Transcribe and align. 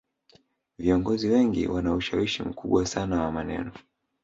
viongozi 0.77 1.29
wengi 1.29 1.67
wana 1.67 1.93
ushawishi 1.93 2.43
mkubwa 2.43 2.85
sana 2.85 3.23
wa 3.23 3.31
maneno 3.31 3.71